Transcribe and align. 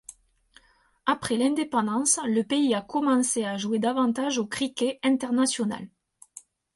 Après 1.05 1.37
l’indépendance, 1.37 2.19
le 2.25 2.41
pays 2.41 2.73
a 2.73 2.81
commencé 2.81 3.45
à 3.45 3.57
jouer 3.57 3.77
davantage 3.77 4.39
au 4.39 4.47
cricket 4.47 4.97
international. 5.03 5.89